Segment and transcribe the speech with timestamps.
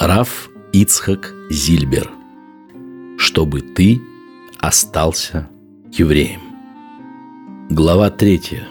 [0.00, 2.10] Раф Ицхак Зильбер.
[3.18, 4.00] Чтобы ты
[4.58, 5.46] остался
[5.92, 6.40] евреем.
[7.68, 8.66] Глава третья.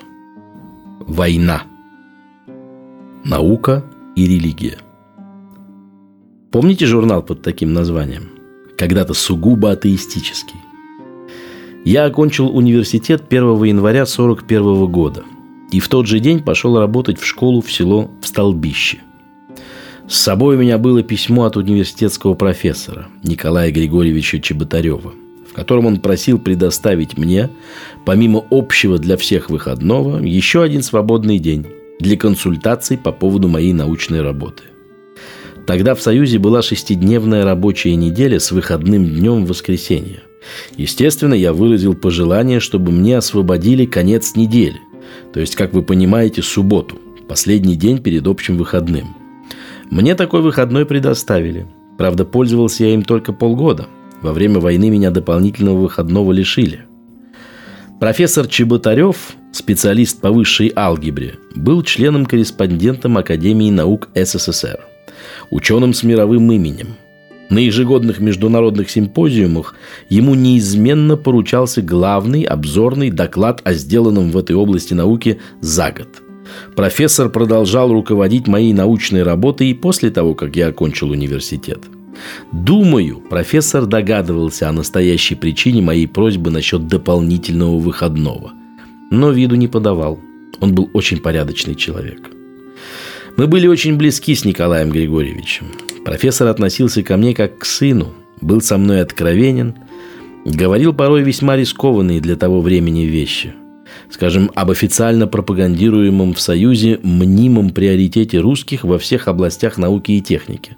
[1.02, 1.66] Война.
[3.24, 4.80] Наука и религия.
[6.50, 8.32] Помните журнал под таким названием?
[8.76, 10.60] Когда-то сугубо атеистический.
[11.86, 15.24] Я окончил университет 1 января 1941 года
[15.72, 19.04] и в тот же день пошел работать в школу в село в Столбище.
[20.10, 25.14] С собой у меня было письмо от университетского профессора Николая Григорьевича Чеботарева,
[25.48, 27.52] в котором он просил предоставить мне,
[28.06, 31.68] помимо общего для всех выходного, еще один свободный день
[32.00, 34.64] для консультаций по поводу моей научной работы.
[35.68, 40.24] Тогда в Союзе была шестидневная рабочая неделя с выходным днем в воскресенье.
[40.76, 44.80] Естественно, я выразил пожелание, чтобы мне освободили конец недели,
[45.34, 46.98] то есть, как вы понимаете, субботу,
[47.28, 49.19] последний день перед общим выходным.
[49.90, 51.68] Мне такой выходной предоставили.
[51.98, 53.88] Правда, пользовался я им только полгода.
[54.22, 56.86] Во время войны меня дополнительного выходного лишили.
[58.00, 64.80] Профессор Чеботарев, специалист по высшей алгебре, был членом-корреспондентом Академии наук СССР,
[65.52, 66.96] ученым с мировым именем–
[67.50, 69.76] на ежегодных международных симпозиумах
[70.08, 76.29] ему неизменно поручался главный обзорный доклад о сделанном в этой области науки за год.
[76.76, 81.86] Профессор продолжал руководить моей научной работой и после того, как я окончил университет.
[82.52, 88.52] Думаю, профессор догадывался о настоящей причине моей просьбы насчет дополнительного выходного.
[89.12, 90.20] Но виду не подавал.
[90.60, 92.30] Он был очень порядочный человек.
[93.38, 95.68] Мы были очень близки с Николаем Григорьевичем.
[96.04, 99.76] Профессор относился ко мне как к сыну, был со мной откровенен,
[100.46, 103.54] говорил порой весьма рискованные для того времени вещи.
[104.12, 110.76] Скажем, об официально пропагандируемом в Союзе мнимом приоритете русских во всех областях науки и техники.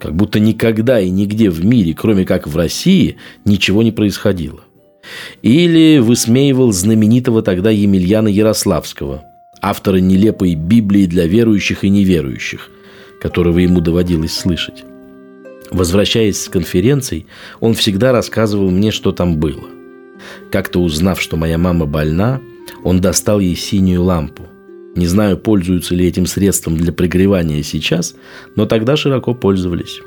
[0.00, 4.60] Как будто никогда и нигде в мире, кроме как в России, ничего не происходило.
[5.42, 9.24] Или высмеивал знаменитого тогда Емельяна Ярославского,
[9.60, 12.70] автора нелепой Библии для верующих и неверующих–
[13.20, 14.84] которого ему доводилось слышать.
[15.70, 17.26] Возвращаясь с конференций,
[17.60, 19.64] он всегда рассказывал мне, что там было.
[20.50, 22.40] Как-то узнав, что моя мама больна,
[22.84, 24.44] он достал ей синюю лампу.
[24.96, 28.14] Не знаю, пользуются ли этим средством для пригревания сейчас,
[28.56, 30.00] но тогда широко пользовались.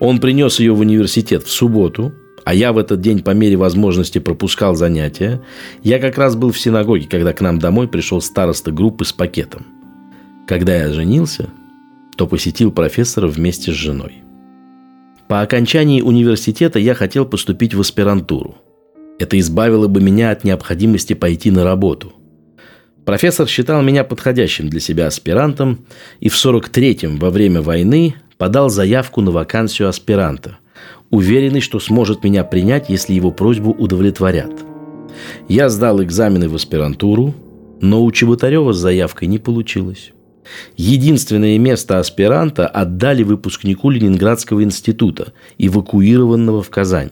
[0.00, 2.12] Он принес ее в университет в субботу,
[2.44, 5.40] а я в этот день по мере возможности пропускал занятия.
[5.82, 9.66] Я как раз был в синагоге, когда к нам домой пришел староста группы с пакетом.
[10.46, 11.50] Когда я женился,
[12.16, 14.22] то посетил профессора вместе с женой.
[15.28, 18.56] По окончании университета я хотел поступить в аспирантуру.
[19.22, 22.12] Это избавило бы меня от необходимости пойти на работу.
[23.04, 25.86] Профессор считал меня подходящим для себя аспирантом
[26.18, 30.58] и в 43-м во время войны подал заявку на вакансию аспиранта,
[31.10, 34.50] уверенный, что сможет меня принять, если его просьбу удовлетворят.
[35.48, 37.32] Я сдал экзамены в аспирантуру,
[37.80, 40.10] но у Чеботарева с заявкой не получилось.
[40.76, 47.10] Единственное место аспиранта отдали выпускнику Ленинградского института, эвакуированного в Казань.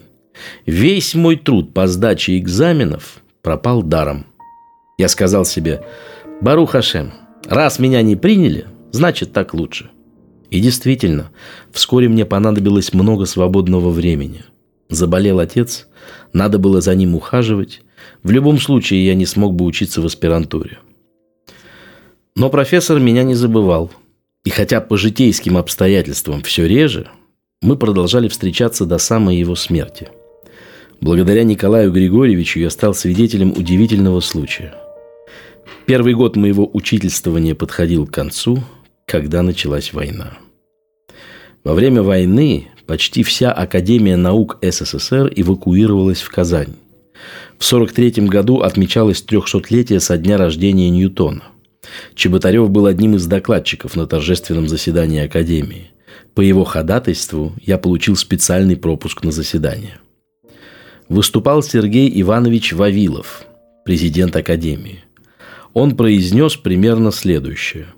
[0.66, 4.26] Весь мой труд по сдаче экзаменов пропал даром.
[4.98, 5.82] Я сказал себе,
[6.40, 7.12] Бару Хашем,
[7.46, 9.90] раз меня не приняли, значит так лучше.
[10.50, 11.30] И действительно,
[11.72, 14.44] вскоре мне понадобилось много свободного времени.
[14.88, 15.86] Заболел отец,
[16.32, 17.82] надо было за ним ухаживать.
[18.22, 20.78] В любом случае я не смог бы учиться в аспирантуре.
[22.34, 23.90] Но профессор меня не забывал.
[24.44, 27.08] И хотя по житейским обстоятельствам все реже,
[27.60, 30.08] мы продолжали встречаться до самой его смерти.
[31.00, 34.74] Благодаря Николаю Григорьевичу я стал свидетелем удивительного случая.
[35.86, 38.62] Первый год моего учительствования подходил к концу,
[39.06, 40.38] когда началась война.
[41.64, 46.74] Во время войны почти вся Академия наук СССР эвакуировалась в Казань.
[47.58, 51.44] В 1943 году отмечалось 300-летие со дня рождения Ньютона–
[52.14, 55.90] Чеботарев был одним из докладчиков на торжественном заседании Академии.
[56.34, 59.98] По его ходатайству я получил специальный пропуск на заседание.
[61.10, 63.44] Выступал Сергей Иванович Вавилов,
[63.84, 65.04] президент Академии.
[65.74, 67.88] Он произнес примерно следующее.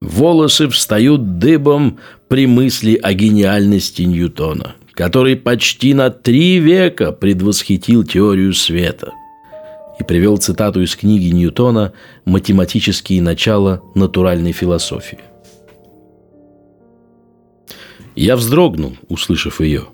[0.00, 1.98] «Волосы встают дыбом
[2.28, 9.12] при мысли о гениальности Ньютона, который почти на три века предвосхитил теорию света–
[9.98, 11.92] и привел цитату из книги Ньютона
[12.24, 15.20] «Математические начала натуральной философии».
[18.16, 19.86] Я вздрогнул, услышав ее.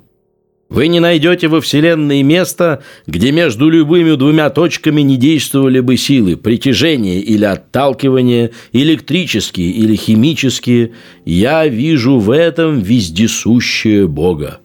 [0.79, 6.37] Вы не найдете во Вселенной места, где между любыми двумя точками не действовали бы силы
[6.37, 10.93] притяжения или отталкивания, электрические или химические.
[11.25, 14.61] Я вижу в этом вездесущее Бога.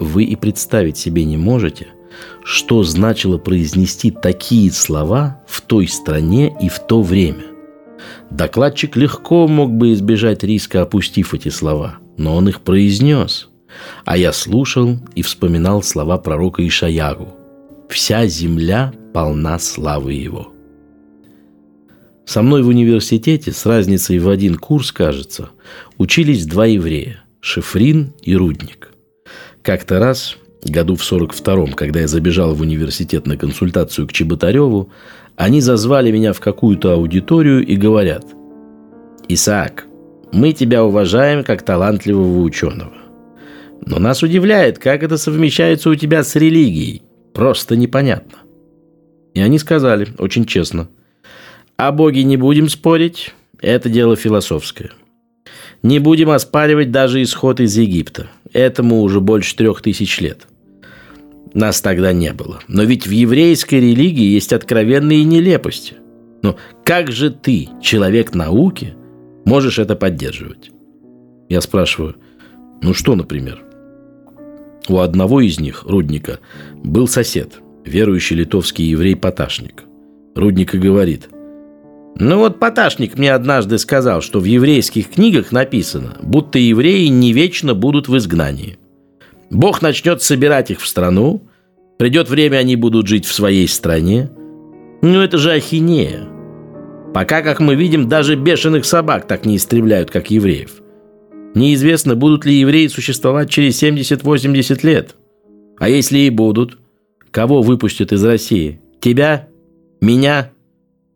[0.00, 1.88] Вы и представить себе не можете,
[2.42, 7.44] что значило произнести такие слова в той стране и в то время.
[8.30, 13.50] Докладчик легко мог бы избежать риска, опустив эти слова, но он их произнес–
[14.04, 17.28] а я слушал и вспоминал слова пророка Ишаягу.
[17.88, 20.52] «Вся земля полна славы его».
[22.24, 25.50] Со мной в университете с разницей в один курс, кажется,
[25.98, 28.90] учились два еврея– Шифрин и Рудник.
[29.62, 34.90] Как-то раз, году в 42-м, когда я забежал в университет на консультацию к Чеботареву,
[35.36, 38.24] они зазвали меня в какую-то аудиторию и говорят
[39.28, 39.86] «Исаак,
[40.32, 42.92] мы тебя уважаем как талантливого ученого.
[43.84, 47.02] Но нас удивляет, как это совмещается у тебя с религией.
[47.34, 48.38] Просто непонятно.
[49.34, 50.88] И они сказали, очень честно,
[51.76, 54.90] о Боге не будем спорить, это дело философское.
[55.82, 58.28] Не будем оспаривать даже исход из Египта.
[58.52, 60.46] Этому уже больше трех тысяч лет.
[61.54, 62.60] Нас тогда не было.
[62.68, 65.94] Но ведь в еврейской религии есть откровенные нелепости.
[66.42, 68.94] Но как же ты, человек науки,
[69.44, 70.70] можешь это поддерживать?
[71.48, 72.16] Я спрашиваю,
[72.80, 73.62] ну что, например?
[74.88, 76.40] У одного из них, Рудника,
[76.82, 79.84] был сосед, верующий литовский еврей Поташник.
[80.34, 81.28] Рудник и говорит,
[82.16, 87.74] «Ну вот Поташник мне однажды сказал, что в еврейских книгах написано, будто евреи не вечно
[87.74, 88.78] будут в изгнании.
[89.50, 91.42] Бог начнет собирать их в страну,
[91.98, 94.30] придет время, они будут жить в своей стране.
[95.00, 96.28] Ну это же ахинея.
[97.14, 100.81] Пока, как мы видим, даже бешеных собак так не истребляют, как евреев.
[101.54, 105.16] Неизвестно, будут ли евреи существовать через 70-80 лет.
[105.78, 106.78] А если и будут,
[107.30, 108.80] кого выпустят из России?
[109.00, 109.48] Тебя?
[110.00, 110.52] Меня?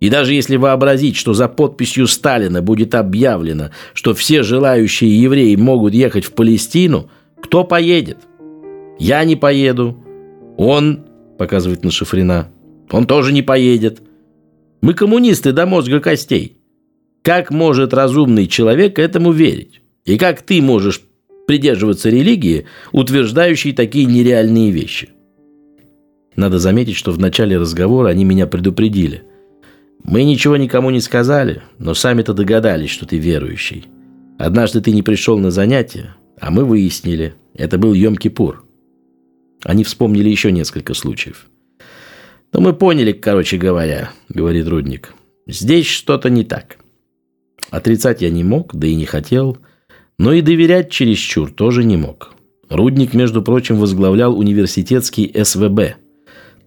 [0.01, 5.95] И даже если вообразить, что за подписью Сталина будет объявлено, что все желающие евреи могут
[5.95, 7.11] ехать в Палестину,
[7.41, 8.19] кто поедет?
[8.99, 10.05] Я не поеду.
[10.59, 11.07] Он,
[11.39, 12.49] показывает на Шифрина,
[12.91, 14.03] он тоже не поедет.
[14.83, 16.59] Мы коммунисты до мозга костей.
[17.23, 19.81] Как может разумный человек этому верить?
[20.07, 21.03] И как ты можешь
[21.47, 25.11] придерживаться религии, утверждающей такие нереальные вещи?
[26.37, 29.25] Надо заметить, что в начале разговора они меня предупредили.
[30.05, 33.87] Мы ничего никому не сказали, но сами-то догадались, что ты верующий.
[34.39, 38.59] Однажды ты не пришел на занятия, а мы выяснили, это был Йом-Кипур.
[39.65, 41.47] Они вспомнили еще несколько случаев.
[42.53, 45.15] Но мы поняли, короче говоря, говорит Рудник.
[45.49, 46.77] Здесь что-то не так.
[47.71, 49.59] Отрицать я не мог, да и не хотел–
[50.19, 52.33] но и доверять чересчур тоже не мог.
[52.69, 55.97] Рудник, между прочим, возглавлял университетский СВБ.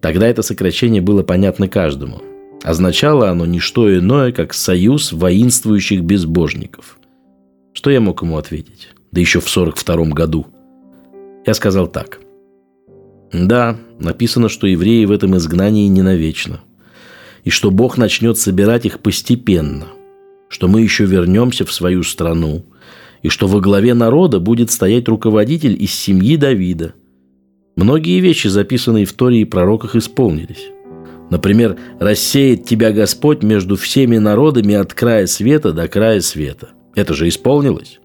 [0.00, 2.22] Тогда это сокращение было понятно каждому.
[2.62, 6.98] Означало оно не что иное, как союз воинствующих безбожников.
[7.72, 8.88] Что я мог ему ответить?
[9.12, 10.46] Да еще в 42 году.
[11.44, 12.20] Я сказал так.
[13.32, 16.60] Да, написано, что евреи в этом изгнании не навечно.
[17.44, 19.86] И что Бог начнет собирать их постепенно.
[20.48, 22.64] Что мы еще вернемся в свою страну–
[23.22, 26.94] и что во главе народа будет стоять руководитель из семьи Давида.
[27.76, 30.68] Многие вещи, записанные в Торе и пророках, исполнились.
[31.30, 36.70] Например, «рассеет тебя Господь между всеми народами от края света до края света».
[36.94, 38.00] Это же исполнилось.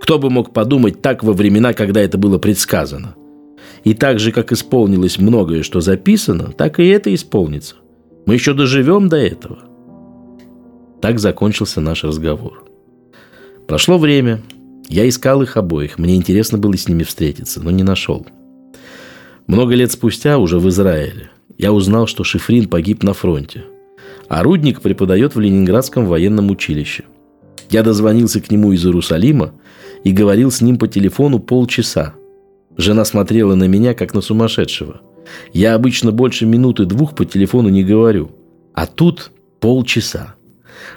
[0.00, 3.16] Кто бы мог подумать так во времена, когда это было предсказано?
[3.82, 7.76] И так же, как исполнилось многое, что записано, так и это исполнится.
[8.26, 9.58] Мы еще доживем до этого.
[11.00, 12.64] Так закончился наш разговор.
[13.66, 14.40] Прошло время,
[14.88, 18.26] я искал их обоих, мне интересно было с ними встретиться, но не нашел.
[19.46, 23.64] Много лет спустя, уже в Израиле, я узнал, что Шифрин погиб на фронте,
[24.28, 27.04] а Рудник преподает в Ленинградском военном училище.
[27.70, 29.52] Я дозвонился к нему из Иерусалима
[30.04, 32.14] и говорил с ним по телефону полчаса.
[32.76, 35.02] Жена смотрела на меня, как на сумасшедшего.
[35.52, 38.30] Я обычно больше минуты-двух по телефону не говорю,
[38.72, 40.36] а тут полчаса.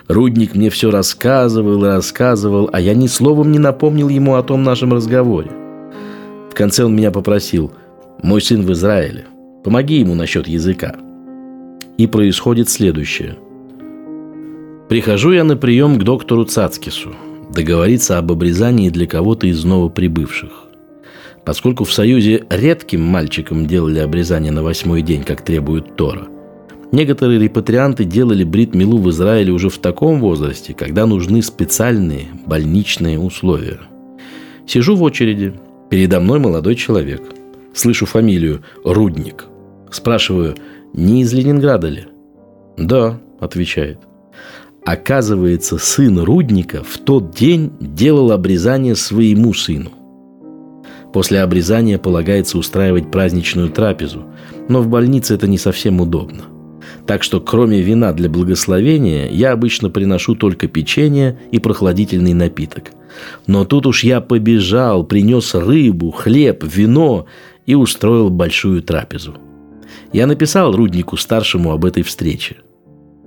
[0.07, 4.63] Рудник мне все рассказывал и рассказывал, а я ни словом не напомнил ему о том
[4.63, 5.51] нашем разговоре.
[6.49, 7.71] В конце он меня попросил,
[8.21, 9.25] «Мой сын в Израиле,
[9.63, 10.95] помоги ему насчет языка».
[11.97, 13.37] И происходит следующее.
[14.89, 17.13] Прихожу я на прием к доктору Цацкису,
[17.53, 20.51] договориться об обрезании для кого-то из новоприбывших.
[21.45, 26.27] Поскольку в Союзе редким мальчикам делали обрезание на восьмой день, как требует Тора–
[26.91, 33.79] Некоторые репатрианты делали брит-милу в Израиле уже в таком возрасте, когда нужны специальные больничные условия.
[34.67, 35.53] Сижу в очереди.
[35.89, 37.21] Передо мной молодой человек.
[37.73, 39.45] Слышу фамилию Рудник.
[39.89, 40.55] Спрашиваю,
[40.93, 42.05] не из Ленинграда ли?
[42.77, 43.99] Да, отвечает.
[44.85, 49.91] Оказывается, сын Рудника в тот день делал обрезание своему сыну.
[51.13, 54.25] После обрезания полагается устраивать праздничную трапезу,
[54.69, 56.50] но в больнице это не совсем удобно.
[57.07, 62.91] Так что кроме вина для благословения я обычно приношу только печенье и прохладительный напиток.
[63.47, 67.25] Но тут уж я побежал, принес рыбу, хлеб, вино
[67.65, 69.35] и устроил большую трапезу.
[70.13, 72.57] Я написал Руднику старшему об этой встрече.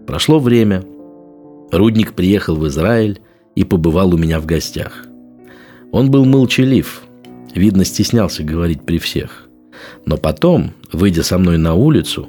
[0.07, 0.85] Прошло время.
[1.73, 3.21] Рудник приехал в Израиль
[3.54, 5.07] и побывал у меня в гостях.
[5.93, 7.02] Он был молчалив,
[7.54, 9.49] видно, стеснялся говорить при всех.
[10.07, 12.28] Но потом, выйдя со мной на улицу,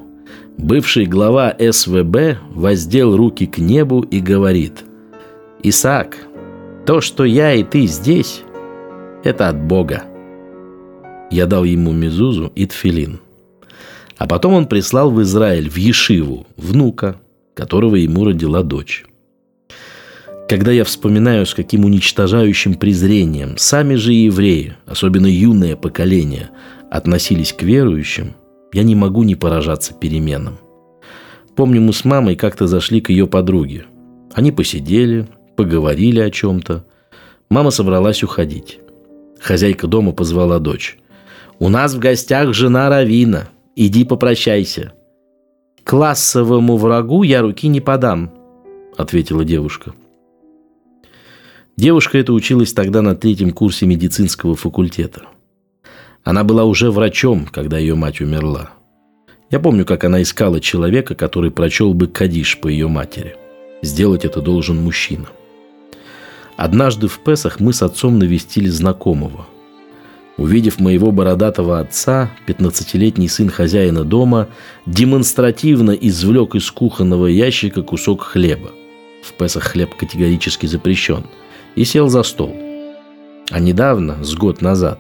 [0.58, 4.84] бывший глава СВБ воздел руки к небу и говорит
[5.64, 6.18] «Исаак,
[6.86, 8.42] то, что я и ты здесь,
[9.24, 10.04] это от Бога».
[11.32, 13.20] Я дал ему мезузу и тфилин.
[14.18, 17.20] А потом он прислал в Израиль, в Ешиву, внука,
[17.54, 19.06] которого ему родила дочь.
[20.48, 26.52] Когда я вспоминаю, с каким уничтожающим презрением сами же евреи, особенно юное поколение,
[26.92, 28.36] относились к верующим,
[28.74, 30.57] я не могу не поражаться переменам.
[31.55, 33.86] Помню, мы с мамой как-то зашли к ее подруге.
[34.34, 36.86] Они посидели, поговорили о чем-то.
[37.50, 38.79] Мама собралась уходить.
[39.39, 40.98] Хозяйка дома позвала дочь.
[41.60, 43.48] «У нас в гостях жена Равина.
[43.75, 44.93] Иди попрощайся».
[45.86, 48.34] «Классовому врагу я руки не подам»,—
[48.98, 49.93] ответила девушка.—
[51.77, 55.24] Девушка эта училась тогда на третьем курсе медицинского факультета.
[56.25, 58.72] Она была уже врачом, когда ее мать умерла.
[59.50, 63.38] Я помню, как она искала человека, который прочел бы Кадиш по ее матери.
[63.82, 65.27] Сделать это должен мужчина.
[66.58, 69.46] Однажды в Песах мы с отцом навестили знакомого.
[70.36, 74.50] Увидев моего бородатого отца, 15-летний сын хозяина дома
[74.86, 78.72] демонстративно извлек из кухонного ящика кусок хлеба.
[79.24, 81.24] В Песах хлеб категорически запрещен–
[81.75, 82.55] и сел за стол.
[83.51, 85.00] А недавно, с год назад,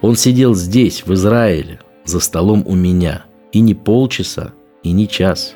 [0.00, 3.24] он сидел здесь, в Израиле, за столом у меня.
[3.52, 5.54] И не полчаса, и не час.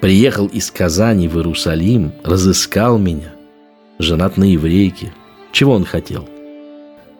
[0.00, 3.34] Приехал из Казани в Иерусалим, разыскал меня.
[3.98, 5.12] Женат на еврейке.
[5.52, 6.28] Чего он хотел?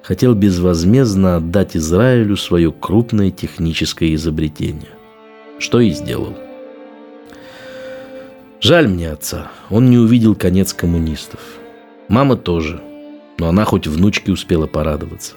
[0.03, 4.91] Хотел безвозмездно отдать Израилю свое крупное техническое изобретение.
[5.59, 6.35] Что и сделал.
[8.61, 11.41] Жаль мне отца, он не увидел конец коммунистов.
[12.09, 12.81] Мама тоже,
[13.39, 15.35] но она хоть внучке успела порадоваться.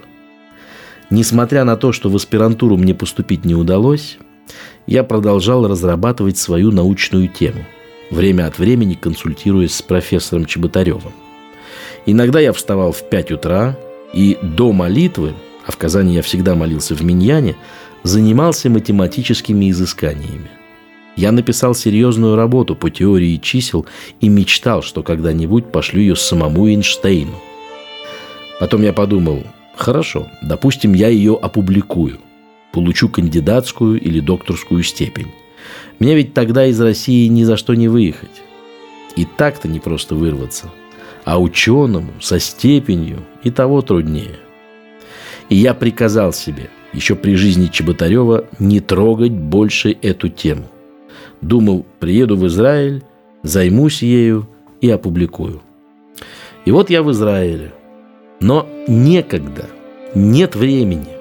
[1.09, 4.17] Несмотря на то, что в аспирантуру мне поступить не удалось,
[4.87, 7.65] я продолжал разрабатывать свою научную тему,
[8.11, 11.13] время от времени консультируясь с профессором Чеботаревым.
[12.05, 13.77] Иногда я вставал в 5 утра
[14.13, 15.33] и до молитвы,
[15.65, 17.55] а в Казани я всегда молился в Миньяне,
[18.03, 20.49] занимался математическими изысканиями.
[21.17, 23.85] Я написал серьезную работу по теории чисел
[24.21, 27.33] и мечтал, что когда-нибудь пошлю ее самому Эйнштейну.
[28.59, 29.43] Потом я подумал,
[29.77, 32.19] хорошо, допустим, я ее опубликую.
[32.71, 35.31] Получу кандидатскую или докторскую степень.
[35.99, 38.41] Мне ведь тогда из России ни за что не выехать.
[39.15, 40.69] И так-то не просто вырваться.
[41.25, 44.37] А ученому со степенью и того труднее.
[45.49, 50.65] И я приказал себе, еще при жизни Чеботарева, не трогать больше эту тему.
[51.41, 53.03] Думал, приеду в Израиль,
[53.43, 54.47] займусь ею
[54.81, 55.61] и опубликую.
[56.65, 57.73] И вот я в Израиле.
[58.39, 59.65] Но некогда,
[60.13, 61.17] нет времени.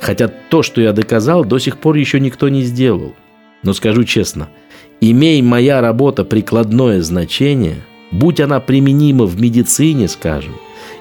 [0.00, 3.14] Хотя то, что я доказал, до сих пор еще никто не сделал.
[3.62, 4.48] Но скажу честно,
[5.00, 7.76] имей моя работа прикладное значение,
[8.10, 10.54] будь она применима в медицине, скажем,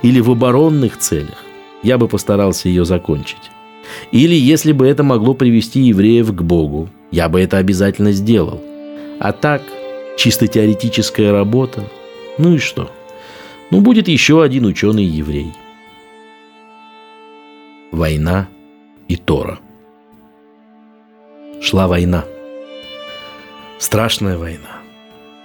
[0.03, 1.43] или в оборонных целях,
[1.83, 3.51] я бы постарался ее закончить.
[4.11, 8.61] Или если бы это могло привести евреев к Богу, я бы это обязательно сделал.
[9.19, 9.63] А так,
[10.17, 11.83] чисто теоретическая работа.
[12.37, 12.91] Ну и что?
[13.71, 15.51] Ну, будет еще один ученый-еврей.
[17.91, 18.47] Война
[19.07, 19.59] и Тора.
[21.61, 22.25] Шла война.
[23.79, 24.81] Страшная война.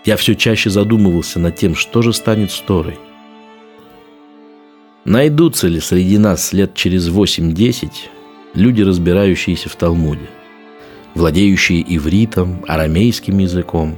[0.05, 2.99] Я все чаще задумывался над тем, что же станет с Торой.
[5.05, 7.91] Найдутся ли среди нас лет через 8-10
[8.55, 10.29] люди, разбирающиеся в Талмуде?
[11.17, 13.97] владеющие ивритом, арамейским языком.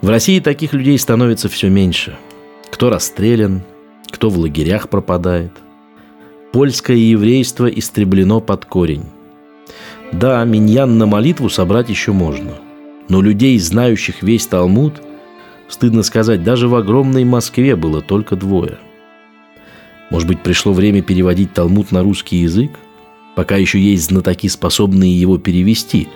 [0.00, 2.16] В России таких людей становится все меньше.
[2.78, 3.62] Кто расстрелян,
[4.08, 5.50] кто в лагерях пропадает.
[6.52, 9.02] Польское еврейство истреблено под корень.
[10.12, 12.52] Да, миньян на молитву собрать еще можно.
[13.08, 15.02] Но людей, знающих весь Талмуд,
[15.66, 18.78] стыдно сказать, даже в огромной Москве было только двое.
[20.10, 22.70] Может быть, пришло время переводить Талмуд на русский язык?
[23.34, 26.08] пока еще есть знатоки, способные его перевести.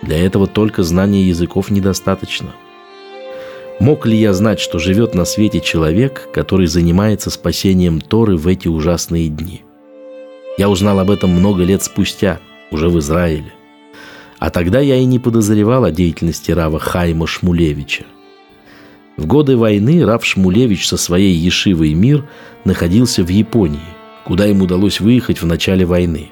[0.00, 2.48] Для этого только знания языков недостаточно.
[3.80, 8.66] Мог ли я знать, что живет на свете человек, который занимается спасением Торы в эти
[8.66, 9.62] ужасные дни?
[10.56, 12.40] Я узнал об этом много лет спустя,
[12.72, 13.52] уже в Израиле.
[14.40, 18.04] А тогда я и не подозревал о деятельности Рава Хайма Шмулевича.
[19.16, 22.28] В годы войны Рав Шмулевич со своей Ешивой «Мир»
[22.64, 23.78] находился в Японии,
[24.24, 26.30] куда им удалось выехать в начале войны.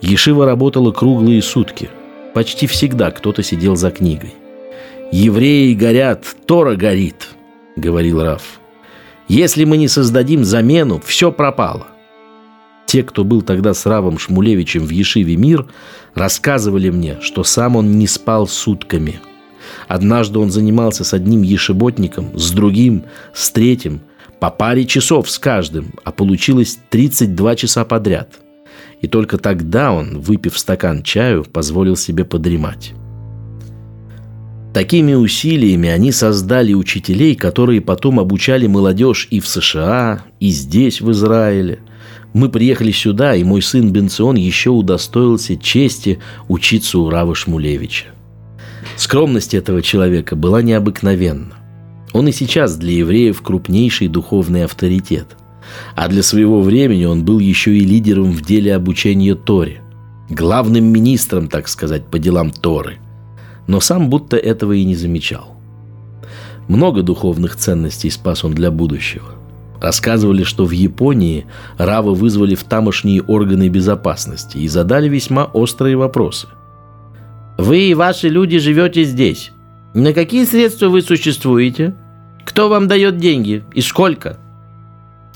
[0.00, 1.90] Ешива работала круглые сутки.
[2.32, 4.34] Почти всегда кто-то сидел за книгой.
[5.10, 7.28] «Евреи горят, Тора горит»,—
[7.76, 8.60] говорил Раф.
[9.26, 11.86] «Если мы не создадим замену, все пропало».
[12.84, 15.66] Те, кто был тогда с Равом Шмулевичем в Ешиве «Мир»,
[16.14, 19.20] рассказывали мне, что сам он не спал сутками.
[19.86, 24.00] Однажды он занимался с одним ешеботником, с другим, с третьим,
[24.40, 28.34] по паре часов с каждым, а получилось 32 часа подряд.
[29.00, 32.92] И только тогда он, выпив стакан чаю, позволил себе подремать.
[34.78, 41.10] Такими усилиями они создали учителей, которые потом обучали молодежь и в США, и здесь, в
[41.10, 41.80] Израиле–
[42.32, 48.04] мы приехали сюда, и мой сын Бенцион еще удостоился чести учиться у Рава Шмулевича.
[48.94, 51.54] Скромность этого человека была необыкновенна.
[52.12, 55.36] Он и сейчас для евреев крупнейший духовный авторитет.
[55.96, 59.80] А для своего времени он был еще и лидером в деле обучения Торе.
[60.30, 62.98] Главным министром, так сказать, по делам Торы.
[63.68, 65.56] Но сам будто этого и не замечал.
[66.66, 69.38] Много духовных ценностей спас он для будущего.
[69.80, 71.46] Рассказывали, что в Японии
[71.76, 76.48] Равы вызвали в тамошние органы безопасности и задали весьма острые вопросы.
[77.58, 79.52] «Вы и ваши люди живете здесь.
[79.94, 81.94] На какие средства вы существуете?
[82.44, 84.38] Кто вам дает деньги и сколько?»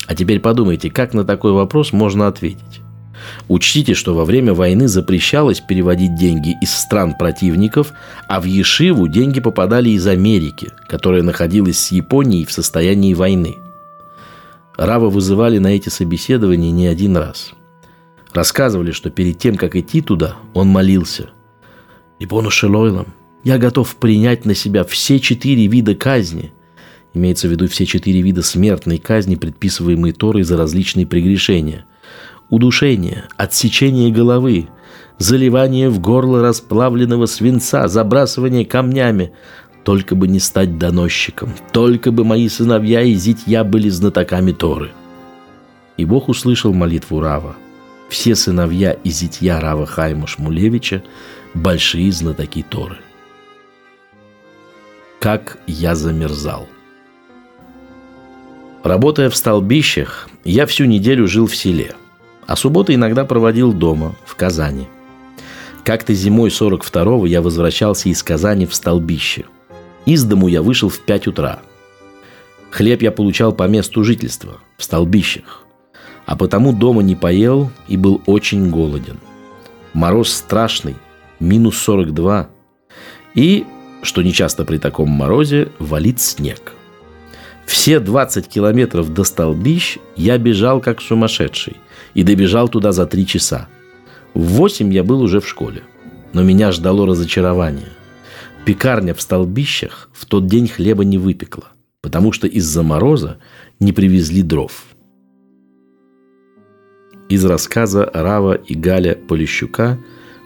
[0.07, 2.82] А теперь подумайте, как на такой вопрос можно ответить.
[3.47, 7.93] Учтите, что во время войны запрещалось переводить деньги из стран противников,
[8.27, 13.57] а в Ешиву деньги попадали из Америки, которая находилась с Японией в состоянии войны–
[14.77, 17.51] Рава вызывали на эти собеседования не один раз.
[18.33, 21.29] Рассказывали, что перед тем, как идти туда, он молился.
[22.19, 26.51] «Рибону Шелойлам, я готов принять на себя все четыре вида казни».
[27.13, 31.85] Имеется в виду все четыре вида смертной казни, предписываемые Торой за различные прегрешения.
[32.53, 34.67] Удушение, отсечение головы,
[35.17, 39.33] заливание в горло расплавленного свинца, забрасывание камнями,
[39.83, 44.91] только бы не стать доносчиком, только бы мои сыновья и зятья были знатоками Торы.
[45.97, 47.55] И Бог услышал молитву Рава.
[48.07, 51.01] Все сыновья и зятья Рава Хайма Шмулевича–
[51.55, 52.97] большие знатоки Торы.
[55.19, 56.69] Как я замерзал.
[58.83, 61.95] Работая в столбищах, я всю неделю жил в селе,
[62.47, 64.87] а субботы иногда проводил дома, в Казани.
[65.83, 69.45] Как-то зимой 42-го я возвращался из Казани в столбище–
[70.05, 71.59] из дому я вышел в пять утра.
[72.71, 75.63] Хлеб я получал по месту жительства, в столбищах.
[76.25, 79.19] А потому дома не поел и был очень голоден.
[79.93, 80.95] Мороз страшный,
[81.39, 82.49] минус 42.
[83.35, 83.65] И,
[84.01, 86.73] что нечасто при таком морозе, валит снег.
[87.65, 91.77] Все 20 километров до столбищ я бежал как сумасшедший
[92.13, 93.67] и добежал туда за три часа.
[94.33, 95.83] В восемь я был уже в школе,
[96.33, 97.89] но меня ждало разочарование–
[98.65, 101.67] Пекарня в столбищах в тот день хлеба не выпекла,
[102.01, 103.37] потому что из-за мороза
[103.81, 104.85] не привезли дров.
[107.27, 109.99] Из рассказа Рава и Галя Полищука,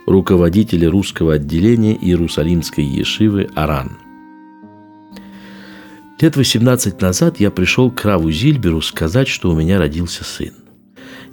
[0.07, 3.91] руководителя русского отделения Иерусалимской Ешивы Аран.
[6.19, 10.53] Лет 18 назад я пришел к Раву Зильберу сказать, что у меня родился сын.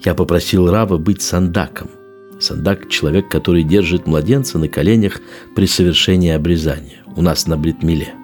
[0.04, 1.88] Я попросил Рава быть сандаком–
[2.40, 5.20] Сандак– человек, который держит младенца на коленях
[5.54, 7.02] при совершении обрезания.
[7.16, 8.14] У нас на Бритмиле.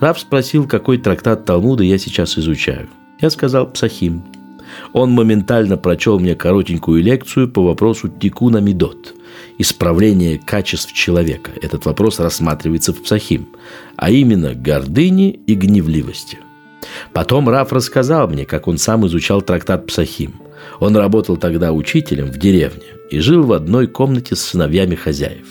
[0.00, 2.88] Раб спросил, какой трактат Талмуда я сейчас изучаю.
[3.20, 4.24] Я сказал «Псахим».
[4.92, 9.14] Он моментально прочел мне коротенькую лекцию по вопросу тикуна мидот–
[9.58, 11.50] исправление качеств человека.
[11.60, 13.48] Этот вопрос рассматривается в Псахим,
[13.96, 16.38] а именно гордыни и гневливости.
[17.12, 20.34] Потом Раф рассказал мне, как он сам изучал трактат Псахим.
[20.80, 25.46] Он работал тогда учителем в деревне и жил в одной комнате с сыновьями хозяев.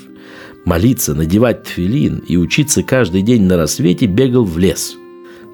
[0.66, 4.96] Молиться, надевать тфилин и учиться каждый день на рассвете бегал в лес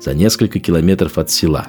[0.02, 1.68] за несколько километров от села.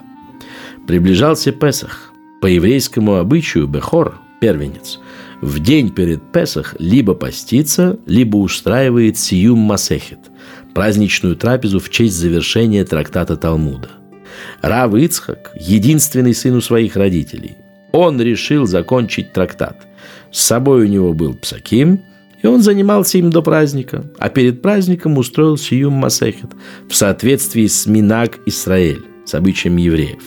[0.87, 2.11] Приближался Песах.
[2.41, 4.99] По еврейскому обычаю Бехор, первенец,
[5.41, 10.19] в день перед Песах либо постится, либо устраивает сиюм масехет,
[10.75, 13.91] праздничную трапезу в честь завершения трактата Талмуда.
[14.63, 17.57] Рав Ицхак– единственный сын у своих родителей.
[17.95, 19.87] Он решил закончить трактат.
[20.33, 22.01] С собой у него был псаким,
[22.43, 26.51] и он занимался им до праздника, а перед праздником устроил сиюм масехет
[26.89, 30.25] в соответствии с Минак Исраэль, с обычаем евреев.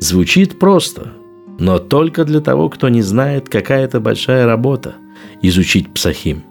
[0.00, 1.14] Звучит просто,
[1.58, 4.96] но только для того, кто не знает, какая это большая работа–
[5.40, 6.44] изучить псахим.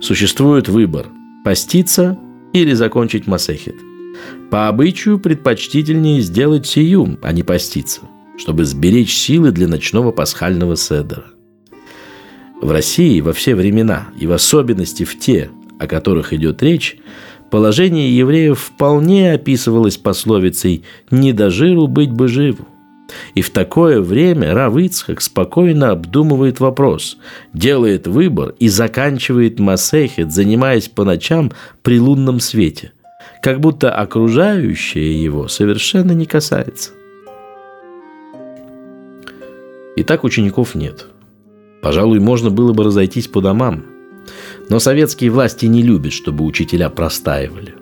[0.00, 1.06] Существует выбор–
[1.44, 2.18] поститься
[2.52, 3.76] или закончить масехет.
[4.50, 8.00] По обычаю предпочтительнее сделать сиюм, а не поститься,
[8.36, 11.24] чтобы сберечь силы для ночного пасхального седера.
[12.60, 16.96] В России во все времена, и в особенности в те, о которых идет речь,
[17.50, 22.66] положение евреев вполне описывалось пословицей «не до жиру быть бы живу».
[23.34, 27.18] И в такое время Рав Ицхак спокойно обдумывает вопрос,
[27.52, 32.92] делает выбор и заканчивает Масехет, занимаясь по ночам при лунном свете,
[33.42, 36.90] как будто окружающее его совершенно не касается.
[39.96, 41.06] И так учеников нет.
[41.82, 43.84] Пожалуй, можно было бы разойтись по домам.
[44.68, 47.74] Но советские власти не любят, чтобы учителя простаивали.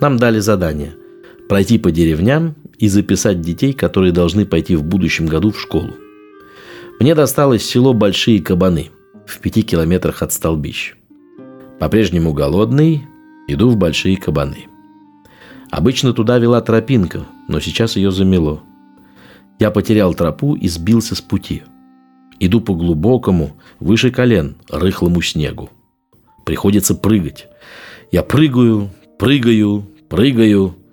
[0.00, 0.94] Нам дали задание–
[1.48, 5.94] пройти по деревням и записать детей, которые должны пойти в будущем году в школу.
[7.00, 8.90] Мне досталось село Большие Кабаны
[9.26, 10.94] в пяти километрах от столбищ.
[11.78, 13.06] По-прежнему голодный,
[13.46, 14.66] иду в Большие Кабаны.
[15.70, 18.62] Обычно туда вела тропинка, но сейчас ее замело.
[19.58, 21.62] Я потерял тропу и сбился с пути.
[22.40, 25.70] Иду по глубокому, выше колен, рыхлому снегу.
[26.44, 27.46] Приходится прыгать.
[28.12, 30.74] Я прыгаю, прыгаю, прыгаю–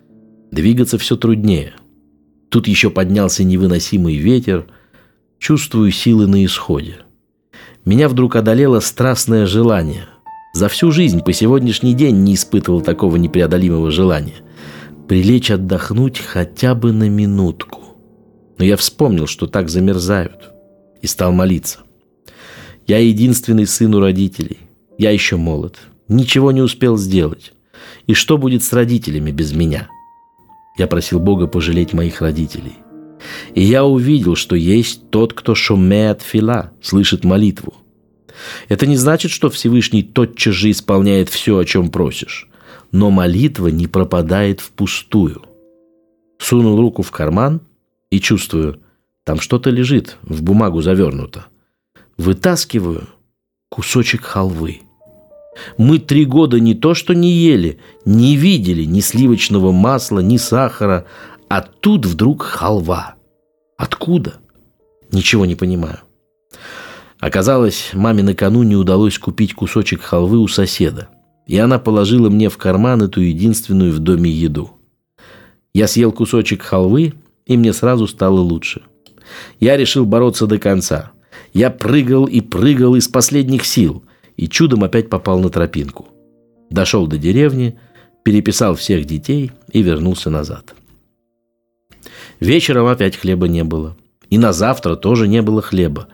[0.55, 1.73] Двигаться все труднее.
[2.47, 4.67] Тут еще поднялся невыносимый ветер.
[5.37, 6.99] Чувствую силы на исходе.
[7.83, 10.05] Меня вдруг одолело страстное желание.
[10.53, 14.35] За всю жизнь по сегодняшний день не испытывал такого непреодолимого желания.
[15.09, 17.84] Прилечь отдохнуть хотя бы на минутку.
[18.57, 20.51] Но я вспомнил, что так замерзают.
[21.01, 21.79] И стал молиться.
[22.87, 24.59] Я единственный сын у родителей.
[24.97, 25.77] Я еще молод.
[26.07, 27.53] Ничего не успел сделать.
[28.07, 29.89] И что будет с родителями без меня?»
[30.77, 32.73] Я просил Бога пожалеть моих родителей.
[33.53, 37.73] И я увидел, что есть тот, кто шумеет фила, слышит молитву.
[38.67, 42.49] Это не значит, что Всевышний тотчас же исполняет все, о чем просишь.
[42.91, 45.43] Но молитва не пропадает впустую.
[46.37, 47.61] Сунул руку в карман
[48.15, 48.81] и чувствую,
[49.25, 51.47] там что-то лежит, в бумагу завернуто.
[52.17, 53.09] Вытаскиваю
[53.69, 54.81] кусочек халвы.
[55.77, 61.05] Мы три года не то что не ели, не видели ни сливочного масла, ни сахара,
[61.49, 63.15] а тут вдруг халва.
[63.77, 64.35] Откуда?
[65.11, 65.99] Ничего не понимаю.
[67.19, 71.09] Оказалось, маме накануне удалось купить кусочек халвы у соседа,
[71.47, 74.71] и она положила мне в карман эту единственную в доме еду.
[75.73, 77.13] Я съел кусочек халвы,
[77.45, 78.81] и мне сразу стало лучше.
[79.59, 81.11] Я решил бороться до конца.
[81.53, 84.03] Я прыгал и прыгал из последних сил–
[84.37, 86.07] и чудом опять попал на тропинку.
[86.69, 87.79] Дошел до деревни,
[88.23, 90.75] переписал всех детей и вернулся назад.
[92.39, 93.95] Вечером опять хлеба не было.
[94.29, 96.07] И на завтра тоже не было хлеба.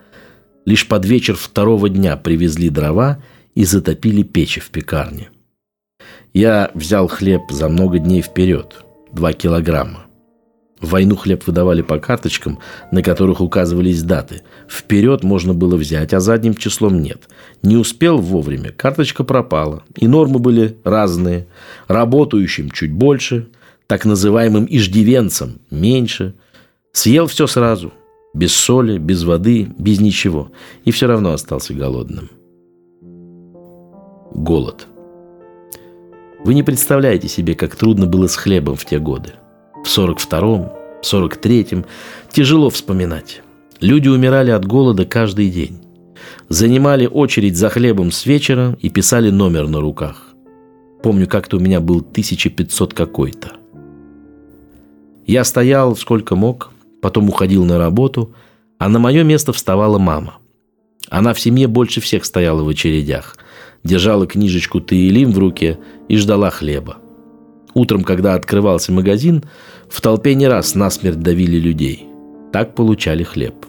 [0.65, 3.24] Лишь под вечер второго дня привезли дрова
[3.56, 5.30] и затопили печи в пекарне.
[6.34, 10.06] Я взял хлеб за много дней вперед, два килограмма.
[10.82, 12.58] В войну хлеб выдавали по карточкам,
[12.91, 14.41] на которых указывались даты.
[14.67, 17.30] Вперед можно было взять, а задним числом нет.
[17.62, 19.84] Не успел вовремя, карточка пропала.
[19.96, 21.48] И нормы были разные.
[21.88, 23.50] Работающим чуть больше,
[23.86, 26.34] так называемым иждивенцам меньше.
[26.94, 27.94] Съел все сразу.
[28.34, 30.52] Без соли, без воды, без ничего.
[30.84, 32.30] И все равно остался голодным.
[34.34, 34.88] Голод.
[36.44, 39.34] Вы не представляете себе, как трудно было с хлебом в те годы
[39.84, 41.86] в 42-м, 43-м.
[42.32, 43.41] Тяжело вспоминать.
[43.80, 45.80] Люди умирали от голода каждый день.
[46.50, 50.28] Занимали очередь за хлебом с вечера и писали номер на руках.
[51.02, 53.54] Помню, как-то у меня был 1500 какой-то.
[55.26, 58.34] Я стоял сколько мог, потом уходил на работу,
[58.78, 60.38] а на мое место вставала мама.
[61.10, 63.38] Она в семье больше всех стояла в очередях,
[63.84, 66.98] держала книжечку Таилим в руке и ждала хлеба.
[67.74, 69.44] Утром, когда открывался магазин,
[69.91, 72.08] в толпе не раз насмерть давили людей.
[72.54, 73.65] Так получали хлеб.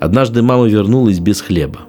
[0.00, 1.82] Однажды мама вернулась без хлеба.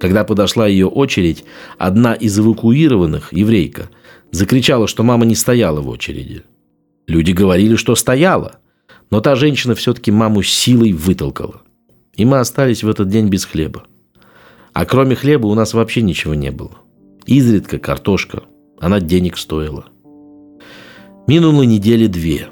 [0.00, 1.44] Когда подошла ее очередь,
[1.78, 3.90] одна из эвакуированных, еврейка,
[4.32, 6.42] закричала, что мама не стояла в очереди.
[7.06, 8.56] Люди говорили, что стояла,
[9.10, 11.62] но та женщина все-таки маму силой вытолкала.
[12.16, 13.84] И мы остались в этот день без хлеба.
[14.72, 16.72] А кроме хлеба у нас вообще ничего не было.
[17.24, 18.42] Изредка картошка,
[18.80, 19.84] она денег стоила.
[21.28, 22.48] Минуло недели две.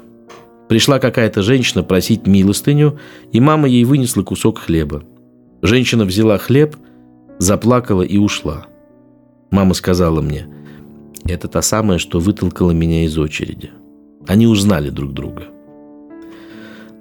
[0.69, 2.97] Пришла какая-то женщина просить милостыню,
[3.33, 5.03] и мама ей вынесла кусок хлеба.
[5.61, 6.77] Женщина взяла хлеб,
[7.37, 8.67] заплакала и ушла.
[9.51, 10.47] Мама сказала мне,
[11.25, 13.71] это та самая, что вытолкала меня из очереди.
[14.25, 15.43] Они узнали друг друга.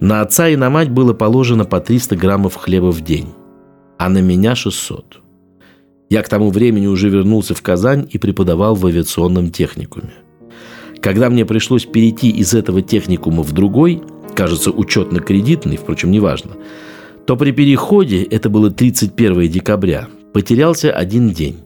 [0.00, 3.28] На отца и на мать было положено по 300 граммов хлеба в день,
[3.96, 5.20] а на меня 600.
[6.08, 10.14] Я к тому времени уже вернулся в Казань и преподавал в авиационном техникуме.
[11.02, 14.02] Когда мне пришлось перейти из этого техникума в другой,
[14.34, 16.56] кажется, учетно-кредитный, впрочем, неважно,
[17.26, 21.60] то при переходе, это было 31 декабря, потерялся один день.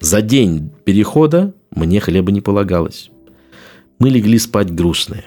[0.00, 3.10] За день перехода мне хлеба не полагалось.
[3.98, 5.24] Мы легли спать грустные.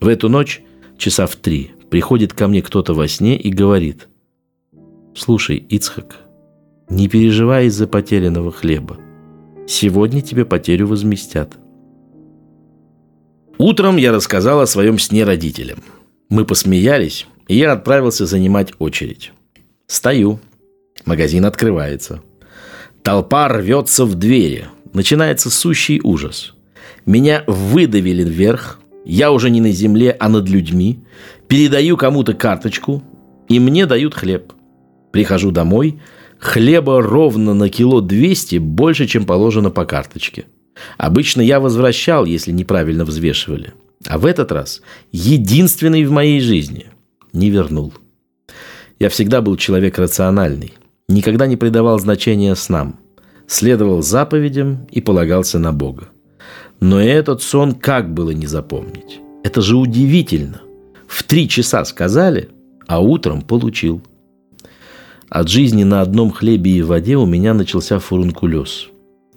[0.00, 0.62] В эту ночь,
[0.98, 4.08] часа в три, приходит ко мне кто-то во сне и говорит,
[5.14, 6.20] «Слушай, Ицхак,
[6.90, 8.98] не переживай из-за потерянного хлеба.
[9.66, 11.56] Сегодня тебе потерю возместят.
[13.58, 15.78] Утром я рассказал о своем сне родителям.
[16.28, 19.32] Мы посмеялись, и я отправился занимать очередь.
[19.86, 20.40] Стою.
[21.04, 22.22] Магазин открывается.
[23.02, 24.66] Толпа рвется в двери.
[24.92, 26.54] Начинается сущий ужас.
[27.06, 28.80] Меня выдавили вверх.
[29.04, 31.00] Я уже не на земле, а над людьми.
[31.48, 33.02] Передаю кому-то карточку,
[33.48, 34.52] и мне дают хлеб.
[35.12, 36.00] Прихожу домой–
[36.42, 40.46] Хлеба ровно на кило 200 больше, чем положено по карточке.
[40.98, 43.74] Обычно я возвращал, если неправильно взвешивали.
[44.06, 44.82] А в этот раз
[45.12, 46.86] единственный в моей жизни
[47.32, 47.92] не вернул.
[48.98, 50.74] Я всегда был человек рациональный,
[51.08, 52.98] никогда не придавал значения снам,
[53.46, 56.08] следовал заповедям и полагался на Бога.
[56.80, 59.20] Но этот сон как было не запомнить?
[59.44, 60.62] Это же удивительно.
[61.06, 62.48] В три часа сказали,
[62.86, 64.02] а утром получил–
[65.32, 68.88] от жизни на одном хлебе и воде у меня начался фурункулез.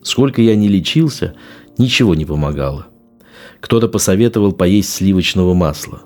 [0.06, 1.36] Сколько я не лечился,
[1.78, 2.88] ничего не помогало.
[3.60, 6.04] Кто-то посоветовал поесть сливочного масла.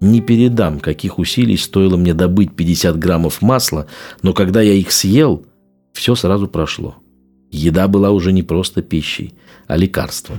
[0.00, 3.86] Не передам, каких усилий стоило мне добыть 50 граммов масла,
[4.22, 5.44] но когда я их съел,
[5.92, 6.94] все сразу прошло.
[7.50, 9.34] Еда была уже не просто пищей,
[9.66, 10.38] а лекарством.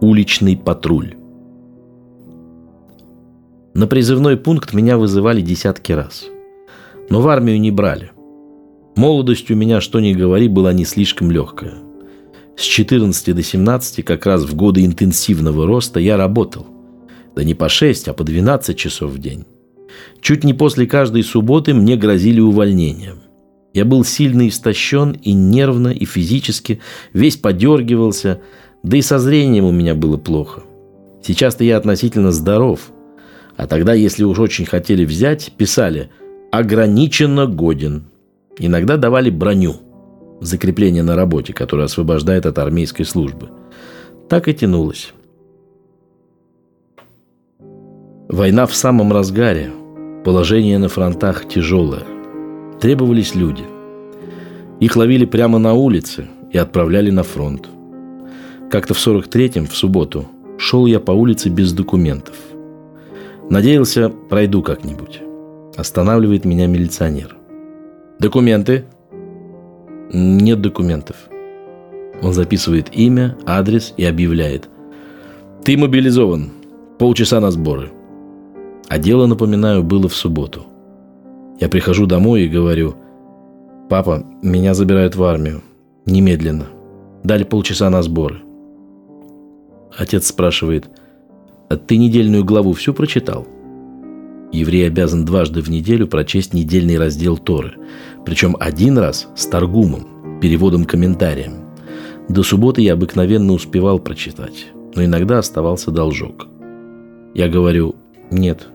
[0.00, 1.14] Уличный патруль.
[3.74, 6.24] На призывной пункт меня вызывали десятки раз–
[7.12, 8.10] но в армию не брали.
[8.94, 11.74] Молодость у меня, что ни говори, была не слишком легкая.
[12.56, 16.66] С 14 до 17, как раз в годы интенсивного роста, я работал.
[17.34, 19.44] Да не по 6, а по 12 часов в день.
[20.20, 23.20] Чуть не после каждой субботы мне грозили увольнением.
[23.72, 26.80] Я был сильно истощен и нервно, и физически,
[27.14, 28.42] весь подергивался,
[28.82, 30.62] да и со зрением у меня было плохо.
[31.22, 32.92] Сейчас-то я относительно здоров.
[33.56, 36.10] А тогда, если уж очень хотели взять, писали–
[36.52, 38.04] ограниченно годен.
[38.58, 39.76] Иногда давали броню,
[40.40, 43.50] закрепление на работе, которое освобождает от армейской службы.
[44.28, 45.12] Так и тянулось.
[48.28, 49.70] Война в самом разгаре,
[50.24, 52.02] положение на фронтах тяжелое.
[52.80, 53.64] Требовались люди.
[54.80, 57.68] Их ловили прямо на улице и отправляли на фронт.
[58.70, 60.26] Как-то в 43-м, в субботу,
[60.58, 62.34] шел я по улице без документов.
[63.50, 65.20] Надеялся, пройду как-нибудь.
[65.76, 67.36] Останавливает меня милиционер.
[68.22, 68.84] Документы?
[70.12, 71.16] Нет документов.
[72.22, 74.68] Он записывает имя, адрес и объявляет.
[75.64, 76.52] Ты мобилизован.
[77.00, 77.90] Полчаса на сборы.
[78.86, 80.62] А дело, напоминаю, было в субботу.
[81.58, 82.94] Я прихожу домой и говорю,
[83.88, 85.60] папа, меня забирают в армию.
[86.06, 86.66] Немедленно.
[87.24, 88.36] Дали полчаса на сборы.
[89.98, 90.88] Отец спрашивает,
[91.68, 93.48] а ты недельную главу всю прочитал?
[94.52, 97.74] Еврей обязан дважды в неделю прочесть недельный раздел Торы,
[98.24, 101.64] причем один раз с торгумом, переводом-комментарием.
[102.28, 106.46] До субботы я обыкновенно успевал прочитать, но иногда оставался должок.
[107.34, 107.96] Я говорю,
[108.30, 108.68] нет.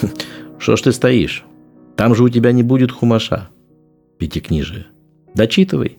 [0.58, 1.44] Что ж ты стоишь?
[1.96, 3.50] Там же у тебя не будет хумаша.
[4.18, 4.86] Пятикнижие.
[5.34, 5.98] Дочитывай.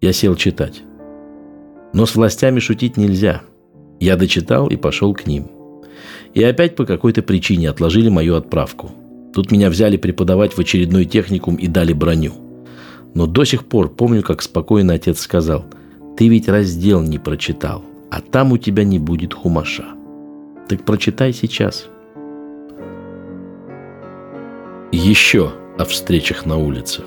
[0.00, 0.82] Я сел читать.
[1.92, 3.42] Но с властями шутить нельзя.
[3.98, 5.50] Я дочитал и пошел к ним–
[6.34, 8.90] и опять по какой-то причине отложили мою отправку.
[9.34, 12.32] Тут меня взяли преподавать в очередной техникум и дали броню.
[13.14, 15.64] Но до сих пор помню, как спокойно отец сказал,
[16.16, 19.84] «Ты ведь раздел не прочитал, а там у тебя не будет хумаша.
[20.68, 21.88] Так прочитай сейчас».
[24.92, 27.02] Еще о встречах на улице.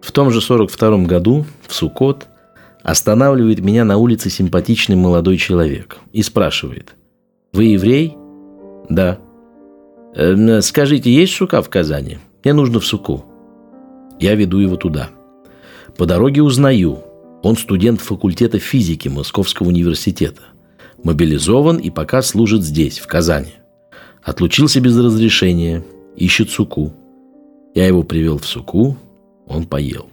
[0.00, 2.26] В том же 42 году, в Сукот,
[2.82, 6.94] останавливает меня на улице симпатичный молодой человек и спрашивает,
[7.52, 8.16] вы еврей?
[8.88, 9.18] Да.
[10.14, 12.18] Э, скажите, есть сука в Казани?
[12.44, 13.24] Мне нужно в суку.
[14.18, 15.10] Я веду его туда.
[15.96, 16.98] По дороге узнаю.
[17.42, 20.42] Он студент факультета физики Московского университета.
[21.02, 23.54] Мобилизован и пока служит здесь, в Казани.
[24.22, 25.82] Отлучился без разрешения,
[26.16, 26.92] ищет суку.
[27.74, 28.98] Я его привел в суку,
[29.46, 30.10] он поел.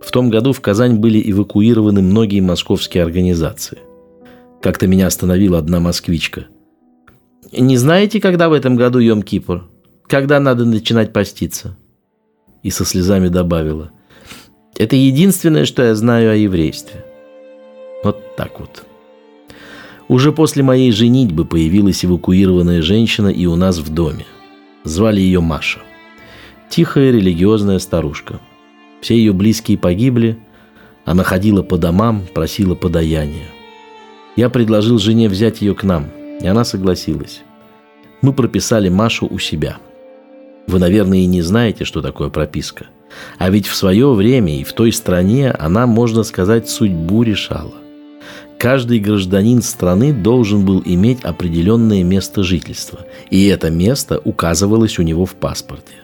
[0.00, 3.78] В том году в Казань были эвакуированы многие московские организации.
[4.62, 6.46] Как-то меня остановила одна москвичка.
[7.52, 9.62] «Не знаете, когда в этом году Йом-Кипур?
[10.06, 11.76] Когда надо начинать поститься?»
[12.62, 13.90] И со слезами добавила.
[14.76, 17.04] «Это единственное, что я знаю о еврействе».
[18.04, 18.84] Вот так вот.
[20.08, 24.24] Уже после моей женитьбы появилась эвакуированная женщина и у нас в доме.
[24.84, 25.80] Звали ее Маша.
[26.70, 28.40] Тихая религиозная старушка.
[29.00, 30.38] Все ее близкие погибли.
[31.04, 33.46] Она ходила по домам, просила подаяния.
[34.36, 36.06] Я предложил жене взять ее к нам,
[36.40, 37.42] и она согласилась.
[38.20, 39.78] Мы прописали Машу у себя.
[40.66, 42.86] Вы, наверное, и не знаете, что такое прописка.
[43.38, 47.74] А ведь в свое время и в той стране она, можно сказать, судьбу решала.
[48.58, 55.26] Каждый гражданин страны должен был иметь определенное место жительства, и это место указывалось у него
[55.26, 55.94] в паспорте.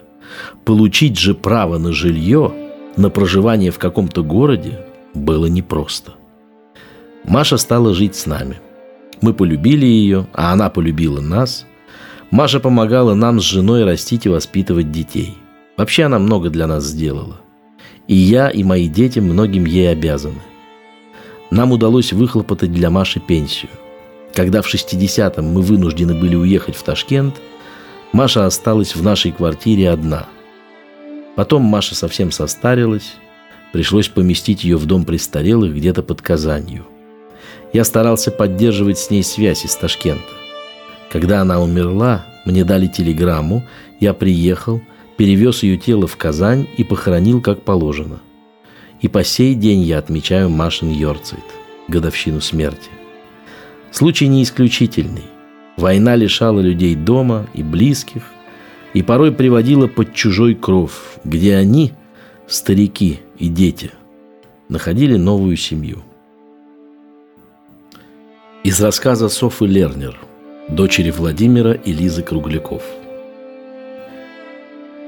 [0.63, 2.53] Получить же право на жилье,
[2.97, 4.79] на проживание в каком-то городе
[5.13, 6.13] было непросто.
[7.23, 8.59] Маша стала жить с нами.
[9.21, 11.65] Мы полюбили ее, а она полюбила нас.
[12.31, 15.37] Маша помогала нам с женой растить и воспитывать детей.
[15.77, 17.41] Вообще она много для нас сделала.
[18.07, 20.39] И я, и мои дети многим ей обязаны–
[21.51, 23.69] нам удалось выхлопотать для Маши пенсию.
[24.33, 27.35] Когда в 60-м мы вынуждены были уехать в Ташкент,
[28.11, 30.25] Маша осталась в нашей квартире одна.
[31.35, 33.15] Потом Маша совсем состарилась,
[33.73, 36.85] пришлось поместить ее в дом престарелых где-то под Казанью.
[37.73, 40.23] Я старался поддерживать с ней связь из Ташкента.
[41.11, 43.63] Когда она умерла, мне дали телеграмму,
[43.99, 44.81] я приехал,
[45.17, 48.19] перевез ее тело в Казань и похоронил как положено–
[49.01, 51.43] и по сей день я отмечаю Машин Йорцит,
[51.87, 52.89] годовщину смерти.
[53.91, 55.25] Случай не исключительный.
[55.77, 58.23] Война лишала людей дома и близких,
[58.95, 61.93] и порой приводила под чужой кров, где они,
[62.47, 63.91] старики и дети,
[64.69, 66.01] находили новую семью.
[68.63, 70.17] Из рассказа Софы Лернер,
[70.67, 72.81] дочери Владимира и Лизы Кругляков.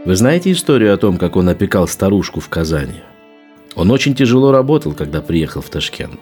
[0.05, 3.01] Вы знаете историю о том, как он опекал старушку в Казани–
[3.77, 6.19] он очень тяжело работал, когда приехал в Ташкент.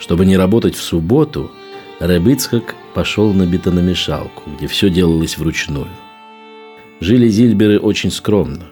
[0.00, 1.52] Чтобы не работать в субботу,
[2.00, 5.86] Рыбыцхак пошел на бетономешалку, где все делалось вручную.
[7.00, 8.64] Жили Зильберы очень скромно.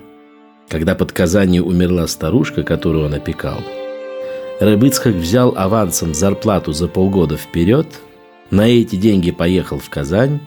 [0.69, 3.59] Когда под Казанью умерла старушка, которую он опекал,
[4.61, 7.87] Рыбыцхак взял авансом зарплату за полгода вперед,
[8.51, 10.41] на эти деньги поехал в Казань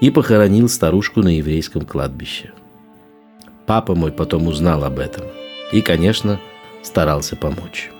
[0.00, 2.52] и похоронил старушку на еврейском кладбище.
[3.66, 5.24] Папа мой потом узнал об этом.
[5.72, 6.40] И, конечно,
[6.82, 7.90] старался помочь.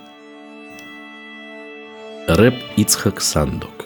[2.29, 3.86] Рэп Ицхак Сандок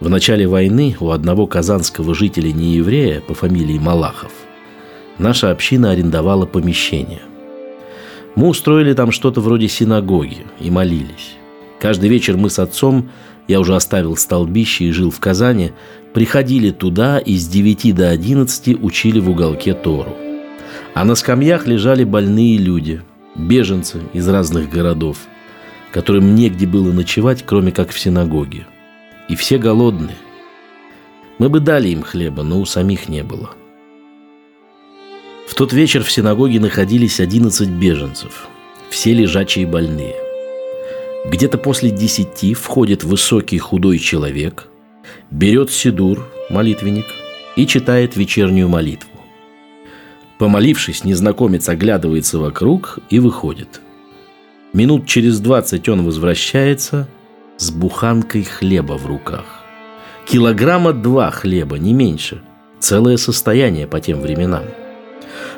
[0.00, 4.32] В начале войны у одного казанского жителя нееврея по фамилии Малахов
[5.18, 7.22] наша община арендовала помещение.
[8.34, 11.36] Мы устроили там что-то вроде синагоги и молились.
[11.80, 13.10] Каждый вечер мы с отцом,
[13.48, 15.72] я уже оставил столбище и жил в Казани,
[16.12, 20.16] приходили туда и с 9 до 11 учили в уголке Тору–
[20.96, 23.02] а на скамьях лежали больные люди,
[23.34, 25.18] беженцы из разных городов,
[25.92, 28.66] которым негде было ночевать, кроме как в синагоге.
[29.28, 30.16] И все голодные.
[31.38, 33.50] Мы бы дали им хлеба, но у самих не было.
[35.48, 38.48] В тот вечер в синагоге находились 11 беженцев,
[38.90, 40.16] все лежачие больные.
[41.26, 44.68] Где-то после десяти входит высокий худой человек,
[45.30, 47.06] берет сидур, молитвенник,
[47.56, 49.10] и читает вечернюю молитву.
[50.38, 53.80] Помолившись, незнакомец оглядывается вокруг и выходит.
[54.72, 57.08] Минут через двадцать он возвращается
[57.58, 59.44] с буханкой хлеба в руках.
[60.26, 62.42] Килограмма два хлеба, не меньше.
[62.80, 64.64] Целое состояние по тем временам.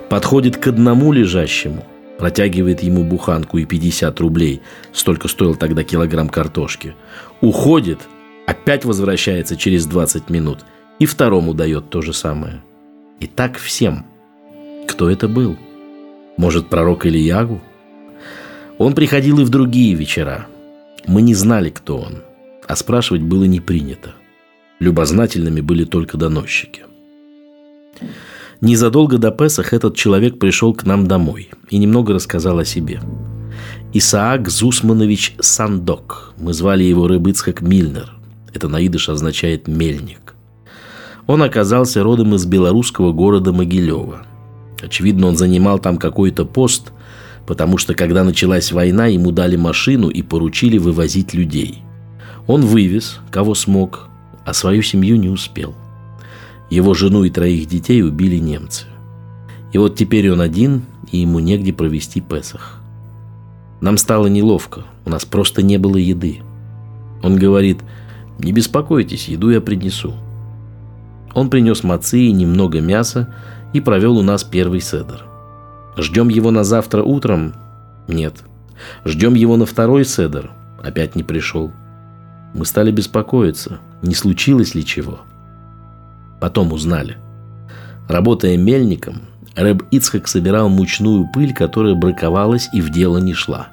[0.09, 1.85] Подходит к одному лежащему,
[2.19, 4.63] протягивает ему буханку и 50 рублей.
[4.93, 6.95] Столько стоил тогда килограмм картошки.
[7.41, 8.01] Уходит,
[8.47, 10.65] опять возвращается через 20 минут
[10.99, 12.63] и второму дает то же самое.
[13.21, 14.05] И так всем–
[14.89, 15.57] кто это был?
[16.39, 17.61] Может, пророк Ильягу?
[18.79, 20.47] Он приходил и в другие вечера.
[21.09, 22.23] Мы не знали, кто он,
[22.69, 24.11] а спрашивать было не принято.
[24.79, 26.83] Любознательными были только доносчики.
[28.61, 33.01] Незадолго до Песах этот человек пришел к нам домой и немного рассказал о себе.
[33.93, 36.35] Исаак Зусманович Сандок.
[36.37, 38.15] Мы звали его Рыбыцхак Мильнер.
[38.55, 40.35] Это на идыш означает «мельник».
[41.27, 44.27] Он оказался родом из белорусского города Могилева–
[44.83, 46.93] Очевидно, он занимал там какой-то пост,
[47.49, 51.83] потому что когда началась война, ему дали машину и поручили вывозить людей.
[52.47, 54.11] Он вывез, кого смог,
[54.45, 55.75] а свою семью не успел.
[56.69, 58.85] Его жену и троих детей убили немцы.
[59.73, 62.83] И вот теперь он один, и ему негде провести Песах.
[63.81, 66.41] Нам стало неловко, у нас просто не было еды.
[67.23, 67.79] Он говорит,
[68.39, 70.13] не беспокойтесь, еду я принесу.
[71.33, 73.35] Он принес мацы и немного мяса
[73.73, 75.28] и провел у нас первый седр.
[75.99, 77.55] Ждем его на завтра утром?
[78.07, 78.45] Нет.
[79.05, 80.53] Ждем его на второй седр?
[80.81, 81.73] Опять не пришел.
[82.55, 85.19] Мы стали беспокоиться, не случилось ли чего.
[86.41, 87.17] Потом узнали.
[88.09, 89.23] Работая мельником,
[89.57, 93.69] Рэб Ицхак собирал мучную пыль, которая браковалась и в дело не шла.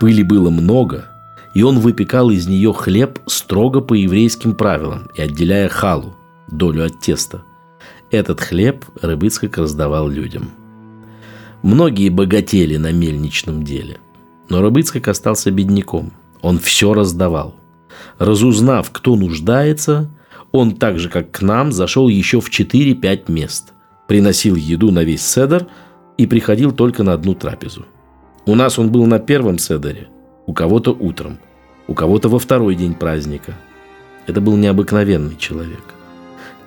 [0.00, 1.06] Пыли было много,
[1.54, 6.14] и он выпекал из нее хлеб строго по еврейским правилам и отделяя халу,
[6.52, 7.42] долю от теста.
[8.10, 10.50] Этот хлеб Рэб Ицхак раздавал людям–
[11.64, 13.96] Многие богатели на мельничном деле.
[14.50, 16.12] Но Рыбыцкак остался бедняком.
[16.42, 17.54] Он все раздавал.
[18.18, 20.10] Разузнав, кто нуждается,
[20.52, 23.72] он так же, как к нам, зашел еще в 4-5 мест.
[24.06, 25.66] Приносил еду на весь седер
[26.18, 27.86] и приходил только на одну трапезу.
[28.44, 30.08] У нас он был на первом седере,
[30.44, 31.38] у кого-то утром,
[31.88, 33.54] у кого-то во второй день праздника.
[34.26, 35.94] Это был необыкновенный человек.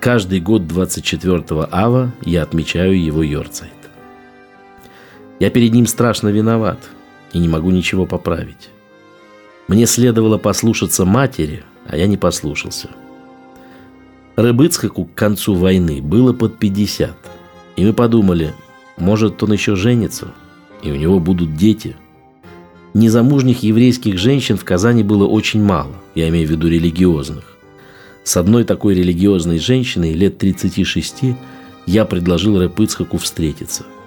[0.00, 3.77] Каждый год 24 ава я отмечаю его Йорцайт.
[5.38, 6.78] Я перед ним страшно виноват
[7.32, 8.70] и не могу ничего поправить.
[9.68, 12.90] Мне следовало послушаться матери, а я не послушался.
[14.36, 17.10] Рыбыцхаку к концу войны было под 50,
[17.76, 18.54] и мы подумали,
[18.96, 20.32] может, он еще женится,
[20.82, 21.96] и у него будут дети.
[22.94, 27.44] Незамужних еврейских женщин в Казани было очень мало, я имею в виду религиозных.
[28.24, 31.36] С одной такой религиозной женщиной лет 36
[31.86, 33.84] я предложил Рыпыцхаку встретиться–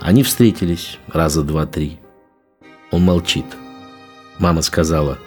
[0.00, 1.98] они встретились раза два-три.
[2.90, 3.46] Он молчит.
[4.38, 5.18] Мама сказала,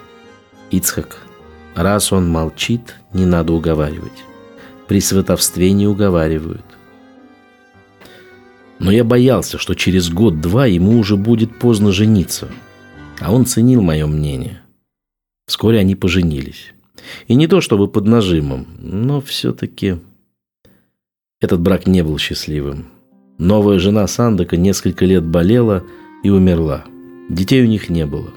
[0.70, 1.26] «Ицхак,
[1.74, 4.24] раз он молчит, не надо уговаривать.
[4.86, 6.64] При сватовстве не уговаривают».
[8.78, 12.48] Но я боялся, что через год-два ему уже будет поздно жениться.
[13.20, 14.62] А он ценил мое мнение.
[15.46, 16.72] Вскоре они поженились.
[17.28, 19.98] И не то чтобы под нажимом, но все-таки
[21.40, 22.86] этот брак не был счастливым.
[23.40, 25.82] Новая жена Сандека несколько лет болела
[26.22, 26.84] и умерла.
[27.30, 28.28] Детей у них не было.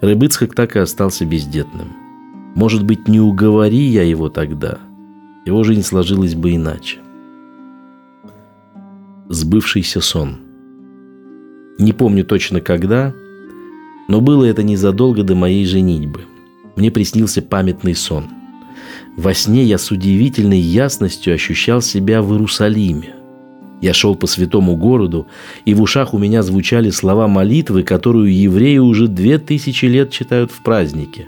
[0.00, 1.88] Рыбыцкак так и остался бездетным.
[2.54, 4.78] Может быть, не уговори я его тогда,
[5.44, 6.98] его жизнь сложилась бы иначе.
[9.28, 10.36] Сбывшийся сон.
[11.80, 13.12] Не помню точно когда,
[14.06, 16.20] но было это незадолго до моей женитьбы.
[16.76, 18.26] Мне приснился памятный сон.
[19.16, 23.16] Во сне я с удивительной ясностью ощущал себя в Иерусалиме–
[23.80, 25.26] я шел по святому городу,
[25.64, 30.50] и в ушах у меня звучали слова молитвы, которую евреи уже две тысячи лет читают
[30.50, 31.26] в празднике.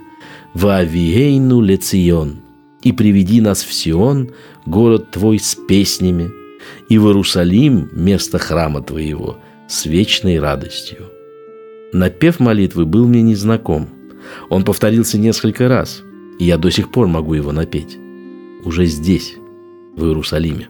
[0.53, 2.37] «Ваавиейну лецион»
[2.81, 4.31] и приведи нас в Сион,
[4.65, 6.31] город Твой с песнями,
[6.89, 9.37] и в Иерусалим, место храма Твоего,
[9.67, 11.11] с вечной радостью.
[11.93, 13.89] Напев молитвы был мне незнаком.
[14.49, 16.01] Он повторился несколько раз,
[16.39, 17.97] и я до сих пор могу его напеть.
[18.63, 19.35] Уже здесь,
[19.95, 20.69] в Иерусалиме.